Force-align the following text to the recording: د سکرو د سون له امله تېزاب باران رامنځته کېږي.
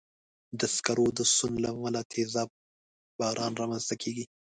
د 0.59 0.61
سکرو 0.75 1.07
د 1.17 1.19
سون 1.35 1.53
له 1.63 1.69
امله 1.75 2.01
تېزاب 2.13 2.49
باران 3.19 3.53
رامنځته 3.61 3.95
کېږي. 4.01 4.25